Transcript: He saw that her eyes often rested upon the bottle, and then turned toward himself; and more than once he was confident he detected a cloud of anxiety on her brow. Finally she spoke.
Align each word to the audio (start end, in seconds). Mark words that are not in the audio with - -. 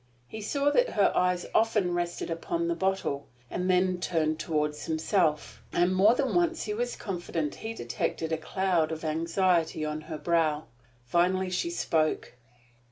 He 0.27 0.41
saw 0.41 0.71
that 0.71 0.89
her 0.93 1.11
eyes 1.15 1.45
often 1.53 1.93
rested 1.93 2.31
upon 2.31 2.67
the 2.67 2.73
bottle, 2.73 3.27
and 3.51 3.69
then 3.69 3.99
turned 3.99 4.39
toward 4.39 4.75
himself; 4.75 5.61
and 5.71 5.93
more 5.95 6.15
than 6.15 6.33
once 6.33 6.63
he 6.63 6.73
was 6.73 6.95
confident 6.95 7.53
he 7.53 7.75
detected 7.75 8.31
a 8.31 8.37
cloud 8.39 8.91
of 8.91 9.05
anxiety 9.05 9.85
on 9.85 10.01
her 10.09 10.17
brow. 10.17 10.63
Finally 11.05 11.51
she 11.51 11.69
spoke. 11.69 12.33